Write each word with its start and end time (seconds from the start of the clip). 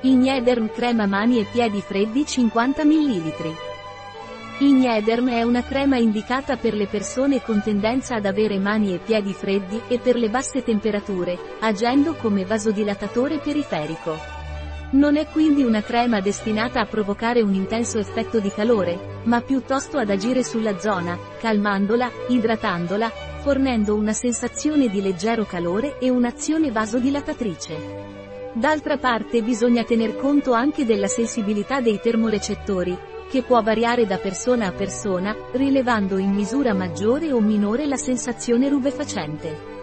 Ignederm 0.00 0.70
crema 0.70 1.06
mani 1.06 1.40
e 1.40 1.46
piedi 1.50 1.80
freddi 1.80 2.24
50 2.24 2.84
ml. 2.84 3.56
Ignederm 4.58 5.28
è 5.28 5.42
una 5.42 5.64
crema 5.64 5.96
indicata 5.96 6.56
per 6.56 6.72
le 6.74 6.86
persone 6.86 7.42
con 7.42 7.60
tendenza 7.60 8.14
ad 8.14 8.24
avere 8.24 8.60
mani 8.60 8.94
e 8.94 8.98
piedi 8.98 9.32
freddi 9.32 9.80
e 9.88 9.98
per 9.98 10.14
le 10.14 10.30
basse 10.30 10.62
temperature, 10.62 11.36
agendo 11.58 12.14
come 12.14 12.44
vasodilatatore 12.44 13.38
periferico. 13.38 14.16
Non 14.90 15.16
è 15.16 15.26
quindi 15.26 15.64
una 15.64 15.82
crema 15.82 16.20
destinata 16.20 16.78
a 16.80 16.86
provocare 16.86 17.42
un 17.42 17.54
intenso 17.54 17.98
effetto 17.98 18.38
di 18.38 18.50
calore, 18.50 19.20
ma 19.24 19.40
piuttosto 19.40 19.98
ad 19.98 20.10
agire 20.10 20.44
sulla 20.44 20.78
zona, 20.78 21.18
calmandola, 21.40 22.08
idratandola, 22.28 23.10
fornendo 23.40 23.96
una 23.96 24.12
sensazione 24.12 24.88
di 24.88 25.02
leggero 25.02 25.44
calore 25.44 25.98
e 25.98 26.08
un'azione 26.08 26.70
vasodilatatrice. 26.70 28.18
D'altra 28.58 28.96
parte 28.96 29.40
bisogna 29.40 29.84
tener 29.84 30.16
conto 30.16 30.52
anche 30.52 30.84
della 30.84 31.06
sensibilità 31.06 31.80
dei 31.80 32.00
termorecettori, 32.00 32.98
che 33.30 33.44
può 33.44 33.62
variare 33.62 34.04
da 34.04 34.18
persona 34.18 34.66
a 34.66 34.72
persona, 34.72 35.32
rilevando 35.52 36.18
in 36.18 36.32
misura 36.32 36.74
maggiore 36.74 37.30
o 37.30 37.38
minore 37.38 37.86
la 37.86 37.96
sensazione 37.96 38.68
rubefacente. 38.68 39.76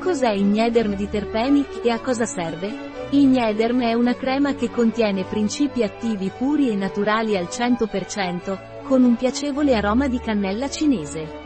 Cos'è 0.00 0.30
Ignederm 0.30 0.94
di 0.94 1.06
Terpenic 1.06 1.84
e 1.84 1.90
a 1.90 2.00
cosa 2.00 2.24
serve? 2.24 2.92
Ignederm 3.10 3.82
è 3.82 3.92
una 3.92 4.14
crema 4.14 4.54
che 4.54 4.70
contiene 4.70 5.24
principi 5.24 5.82
attivi 5.82 6.30
puri 6.34 6.70
e 6.70 6.76
naturali 6.76 7.36
al 7.36 7.48
100%, 7.50 8.84
con 8.84 9.04
un 9.04 9.16
piacevole 9.16 9.74
aroma 9.74 10.08
di 10.08 10.18
cannella 10.18 10.70
cinese. 10.70 11.43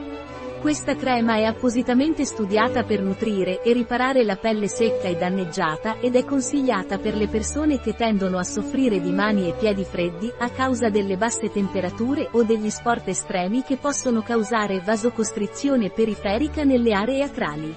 Questa 0.60 0.96
crema 0.96 1.36
è 1.36 1.44
appositamente 1.44 2.24
studiata 2.24 2.82
per 2.82 3.00
nutrire 3.00 3.62
e 3.62 3.72
riparare 3.72 4.24
la 4.24 4.34
pelle 4.34 4.66
secca 4.66 5.06
e 5.06 5.14
danneggiata 5.14 6.00
ed 6.00 6.16
è 6.16 6.24
consigliata 6.24 6.98
per 6.98 7.14
le 7.14 7.28
persone 7.28 7.78
che 7.78 7.94
tendono 7.94 8.38
a 8.38 8.42
soffrire 8.42 9.00
di 9.00 9.12
mani 9.12 9.48
e 9.48 9.54
piedi 9.54 9.84
freddi 9.84 10.32
a 10.36 10.50
causa 10.50 10.88
delle 10.88 11.16
basse 11.16 11.48
temperature 11.52 12.28
o 12.32 12.42
degli 12.42 12.70
sport 12.70 13.06
estremi 13.06 13.62
che 13.62 13.76
possono 13.76 14.20
causare 14.22 14.80
vasocostrizione 14.80 15.90
periferica 15.90 16.64
nelle 16.64 16.92
aree 16.92 17.22
acrali. 17.22 17.72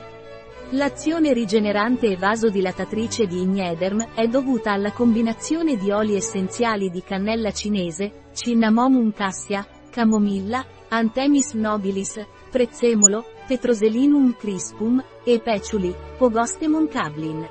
L'azione 0.71 1.33
rigenerante 1.33 2.07
e 2.07 2.17
vasodilatatrice 2.17 3.27
di 3.27 3.41
Ignederm 3.41 4.15
è 4.15 4.25
dovuta 4.27 4.71
alla 4.71 4.91
combinazione 4.91 5.77
di 5.77 5.91
oli 5.91 6.15
essenziali 6.15 6.89
di 6.89 7.03
cannella 7.03 7.51
cinese, 7.51 8.29
Cinnamomum 8.33 9.13
cassia, 9.13 9.67
camomilla, 9.91 10.65
Anthemis 10.89 11.53
nobilis, 11.53 12.19
prezzemolo, 12.51 13.23
petroselinum 13.47 14.35
crispum, 14.37 15.03
e 15.23 15.39
peciuli, 15.39 15.95
pogostemon 16.17 16.87
cablin. 16.87 17.47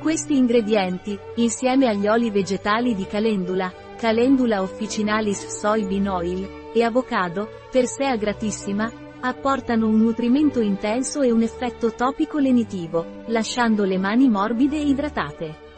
Questi 0.00 0.36
ingredienti, 0.36 1.18
insieme 1.36 1.88
agli 1.88 2.06
oli 2.06 2.30
vegetali 2.30 2.94
di 2.94 3.06
calendula, 3.06 3.70
calendula 3.98 4.62
officinalis 4.62 5.46
soybean 5.46 6.06
oil, 6.06 6.48
e 6.72 6.82
avocado, 6.82 7.48
per 7.70 7.86
sé 7.86 8.16
gratissima, 8.16 8.90
apportano 9.20 9.86
un 9.88 9.98
nutrimento 9.98 10.60
intenso 10.60 11.20
e 11.20 11.30
un 11.30 11.42
effetto 11.42 11.92
topico 11.92 12.38
lenitivo, 12.38 13.24
lasciando 13.26 13.84
le 13.84 13.98
mani 13.98 14.28
morbide 14.28 14.76
e 14.76 14.86
idratate. 14.86 15.68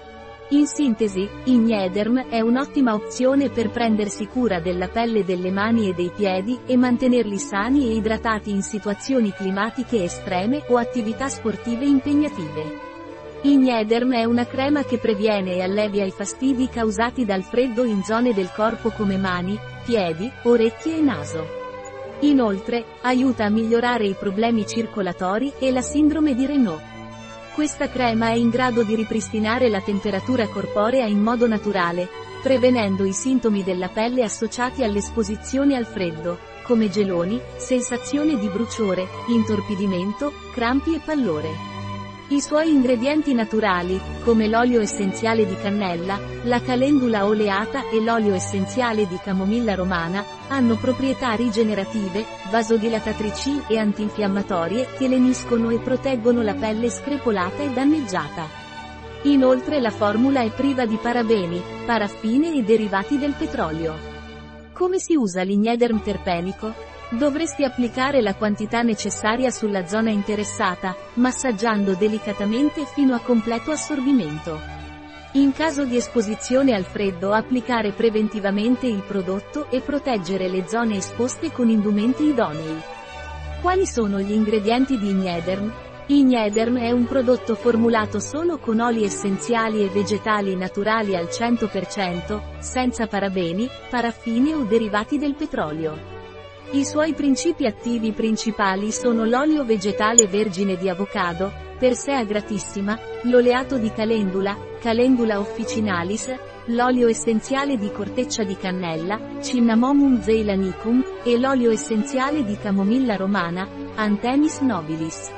In 0.52 0.66
sintesi, 0.66 1.26
Ignederm 1.44 2.28
è 2.28 2.40
un'ottima 2.40 2.92
opzione 2.92 3.48
per 3.48 3.70
prendersi 3.70 4.26
cura 4.26 4.60
della 4.60 4.88
pelle 4.88 5.24
delle 5.24 5.50
mani 5.50 5.88
e 5.88 5.94
dei 5.94 6.10
piedi 6.14 6.60
e 6.66 6.76
mantenerli 6.76 7.38
sani 7.38 7.88
e 7.88 7.94
idratati 7.94 8.50
in 8.50 8.60
situazioni 8.60 9.32
climatiche 9.32 10.04
estreme 10.04 10.62
o 10.68 10.76
attività 10.76 11.30
sportive 11.30 11.86
impegnative. 11.86 12.80
Ignederm 13.40 14.12
è 14.12 14.24
una 14.24 14.44
crema 14.44 14.82
che 14.84 14.98
previene 14.98 15.54
e 15.54 15.62
allevia 15.62 16.04
i 16.04 16.10
fastidi 16.10 16.68
causati 16.68 17.24
dal 17.24 17.42
freddo 17.42 17.84
in 17.84 18.02
zone 18.02 18.34
del 18.34 18.52
corpo 18.54 18.90
come 18.90 19.16
mani, 19.16 19.58
piedi, 19.86 20.30
orecchie 20.42 20.98
e 20.98 21.00
naso. 21.00 21.46
Inoltre, 22.20 22.84
aiuta 23.00 23.46
a 23.46 23.50
migliorare 23.50 24.06
i 24.06 24.14
problemi 24.14 24.66
circolatori 24.66 25.50
e 25.58 25.72
la 25.72 25.80
sindrome 25.80 26.34
di 26.34 26.44
Renault. 26.44 26.91
Questa 27.54 27.90
crema 27.90 28.28
è 28.28 28.32
in 28.32 28.48
grado 28.48 28.82
di 28.82 28.94
ripristinare 28.94 29.68
la 29.68 29.82
temperatura 29.82 30.48
corporea 30.48 31.04
in 31.04 31.20
modo 31.20 31.46
naturale, 31.46 32.08
prevenendo 32.42 33.04
i 33.04 33.12
sintomi 33.12 33.62
della 33.62 33.88
pelle 33.88 34.22
associati 34.22 34.82
all'esposizione 34.82 35.76
al 35.76 35.84
freddo, 35.84 36.38
come 36.62 36.88
geloni, 36.88 37.38
sensazione 37.58 38.38
di 38.38 38.48
bruciore, 38.48 39.06
intorpidimento, 39.28 40.32
crampi 40.54 40.94
e 40.94 41.00
pallore. 41.04 41.71
I 42.32 42.40
suoi 42.40 42.70
ingredienti 42.70 43.34
naturali, 43.34 44.00
come 44.24 44.48
l'olio 44.48 44.80
essenziale 44.80 45.44
di 45.44 45.54
cannella, 45.54 46.18
la 46.44 46.62
calendula 46.62 47.26
oleata 47.26 47.90
e 47.90 48.00
l'olio 48.00 48.32
essenziale 48.32 49.06
di 49.06 49.18
camomilla 49.22 49.74
romana, 49.74 50.24
hanno 50.48 50.76
proprietà 50.76 51.34
rigenerative, 51.34 52.24
vasodilatatrici 52.50 53.64
e 53.68 53.76
antinfiammatorie 53.76 54.94
che 54.96 55.08
leniscono 55.08 55.68
e 55.68 55.78
proteggono 55.80 56.40
la 56.40 56.54
pelle 56.54 56.88
screpolata 56.88 57.62
e 57.64 57.68
danneggiata. 57.68 58.48
Inoltre 59.24 59.78
la 59.78 59.90
formula 59.90 60.40
è 60.40 60.50
priva 60.52 60.86
di 60.86 60.96
parabeni, 60.96 61.60
paraffine 61.84 62.54
e 62.54 62.62
derivati 62.62 63.18
del 63.18 63.34
petrolio. 63.36 63.94
Come 64.72 64.98
si 64.98 65.14
usa 65.16 65.42
l'ignederm 65.42 66.00
terpenico? 66.00 66.91
Dovresti 67.12 67.62
applicare 67.62 68.22
la 68.22 68.34
quantità 68.34 68.80
necessaria 68.80 69.50
sulla 69.50 69.86
zona 69.86 70.08
interessata, 70.08 70.96
massaggiando 71.14 71.94
delicatamente 71.94 72.86
fino 72.86 73.14
a 73.14 73.20
completo 73.20 73.70
assorbimento. 73.70 74.58
In 75.32 75.52
caso 75.52 75.84
di 75.84 75.96
esposizione 75.96 76.72
al 76.72 76.84
freddo 76.84 77.32
applicare 77.32 77.92
preventivamente 77.92 78.86
il 78.86 79.02
prodotto 79.06 79.70
e 79.70 79.80
proteggere 79.80 80.48
le 80.48 80.66
zone 80.66 80.96
esposte 80.96 81.52
con 81.52 81.68
indumenti 81.68 82.24
idonei. 82.24 82.80
Quali 83.60 83.86
sono 83.86 84.18
gli 84.18 84.32
ingredienti 84.32 84.98
di 84.98 85.10
Ignederm? 85.10 85.70
Ignederm 86.06 86.78
è 86.78 86.92
un 86.92 87.04
prodotto 87.04 87.54
formulato 87.54 88.20
solo 88.20 88.56
con 88.56 88.80
oli 88.80 89.04
essenziali 89.04 89.84
e 89.84 89.90
vegetali 89.90 90.56
naturali 90.56 91.14
al 91.14 91.28
100%, 91.30 92.58
senza 92.58 93.06
parabeni, 93.06 93.68
paraffine 93.90 94.54
o 94.54 94.62
derivati 94.62 95.18
del 95.18 95.34
petrolio. 95.34 96.20
I 96.74 96.86
suoi 96.86 97.12
principi 97.12 97.66
attivi 97.66 98.12
principali 98.12 98.92
sono 98.92 99.26
l'olio 99.26 99.62
vegetale 99.62 100.26
vergine 100.26 100.78
di 100.78 100.88
avocado, 100.88 101.52
per 101.78 101.94
sé 101.94 102.24
gratissima, 102.24 102.98
l'oleato 103.24 103.76
di 103.76 103.92
calendula, 103.92 104.56
calendula 104.80 105.38
officinalis, 105.38 106.34
l'olio 106.68 107.08
essenziale 107.08 107.76
di 107.76 107.92
corteccia 107.92 108.42
di 108.44 108.56
cannella, 108.56 109.20
Cinnamomum 109.42 110.22
zeilanicum, 110.22 111.04
e 111.22 111.38
l'olio 111.38 111.70
essenziale 111.70 112.42
di 112.42 112.56
camomilla 112.56 113.16
romana, 113.16 113.68
Anthemis 113.96 114.60
nobilis. 114.60 115.30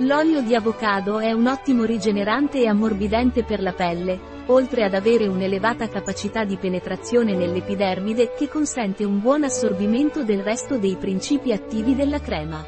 L'olio 0.00 0.42
di 0.42 0.54
avocado 0.54 1.18
è 1.18 1.32
un 1.32 1.46
ottimo 1.46 1.84
rigenerante 1.84 2.60
e 2.60 2.68
ammorbidente 2.68 3.42
per 3.42 3.62
la 3.62 3.72
pelle, 3.72 4.27
oltre 4.48 4.84
ad 4.84 4.94
avere 4.94 5.26
un'elevata 5.26 5.88
capacità 5.88 6.44
di 6.44 6.56
penetrazione 6.56 7.34
nell'epidermide 7.34 8.32
che 8.36 8.48
consente 8.48 9.04
un 9.04 9.20
buon 9.20 9.44
assorbimento 9.44 10.24
del 10.24 10.42
resto 10.42 10.76
dei 10.76 10.96
principi 10.96 11.52
attivi 11.52 11.94
della 11.94 12.20
crema. 12.20 12.64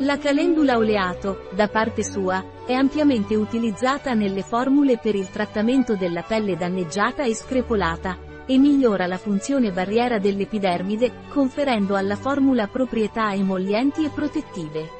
La 0.00 0.16
calendula 0.16 0.76
oleato, 0.76 1.48
da 1.50 1.68
parte 1.68 2.04
sua, 2.04 2.44
è 2.64 2.72
ampiamente 2.72 3.34
utilizzata 3.34 4.14
nelle 4.14 4.42
formule 4.42 4.98
per 4.98 5.14
il 5.14 5.28
trattamento 5.28 5.96
della 5.96 6.22
pelle 6.22 6.56
danneggiata 6.56 7.24
e 7.24 7.34
screpolata, 7.34 8.26
e 8.46 8.58
migliora 8.58 9.06
la 9.06 9.18
funzione 9.18 9.72
barriera 9.72 10.18
dell'epidermide, 10.18 11.12
conferendo 11.28 11.96
alla 11.96 12.16
formula 12.16 12.66
proprietà 12.66 13.34
emollienti 13.34 14.04
e 14.04 14.10
protettive. 14.10 14.97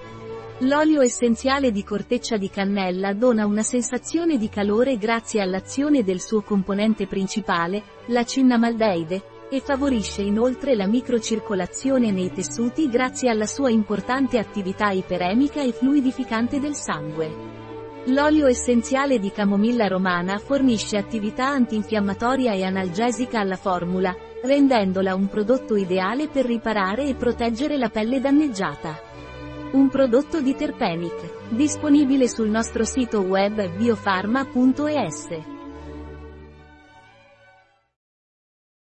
L'olio 0.62 1.02
essenziale 1.02 1.70
di 1.70 1.84
corteccia 1.84 2.36
di 2.36 2.50
cannella 2.50 3.12
dona 3.12 3.46
una 3.46 3.62
sensazione 3.62 4.38
di 4.38 4.48
calore 4.48 4.96
grazie 4.98 5.40
all'azione 5.40 6.02
del 6.02 6.20
suo 6.20 6.42
componente 6.42 7.06
principale, 7.06 7.80
la 8.06 8.24
cinnamaldeide, 8.24 9.22
e 9.50 9.60
favorisce 9.60 10.22
inoltre 10.22 10.74
la 10.74 10.88
microcircolazione 10.88 12.10
nei 12.10 12.32
tessuti 12.32 12.88
grazie 12.88 13.30
alla 13.30 13.46
sua 13.46 13.70
importante 13.70 14.38
attività 14.38 14.90
iperemica 14.90 15.62
e 15.62 15.70
fluidificante 15.70 16.58
del 16.58 16.74
sangue. 16.74 17.56
L'olio 18.06 18.48
essenziale 18.48 19.20
di 19.20 19.30
camomilla 19.30 19.86
romana 19.86 20.38
fornisce 20.38 20.96
attività 20.96 21.46
antinfiammatoria 21.46 22.52
e 22.54 22.64
analgesica 22.64 23.38
alla 23.38 23.56
formula, 23.56 24.12
rendendola 24.42 25.14
un 25.14 25.28
prodotto 25.28 25.76
ideale 25.76 26.26
per 26.26 26.46
riparare 26.46 27.06
e 27.06 27.14
proteggere 27.14 27.76
la 27.76 27.90
pelle 27.90 28.20
danneggiata. 28.20 29.07
Un 29.70 29.90
prodotto 29.90 30.40
di 30.40 30.54
Terpenic, 30.54 31.50
disponibile 31.50 32.26
sul 32.26 32.48
nostro 32.48 32.84
sito 32.84 33.20
web 33.20 33.68
biofarma.es. 33.76 35.57